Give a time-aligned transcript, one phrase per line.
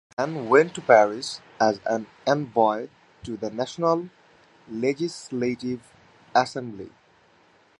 [0.09, 2.87] He then went to Paris as an envoy
[3.21, 4.09] to the National
[4.67, 5.93] Legislative
[6.33, 6.89] Assembly.